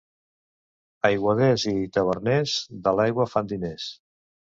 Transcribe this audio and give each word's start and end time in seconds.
Aiguaders 1.09 1.65
i 1.71 1.73
taverners 1.97 2.55
de 2.89 2.95
l'aigua 3.01 3.27
fan 3.35 3.53
diners. 3.53 3.87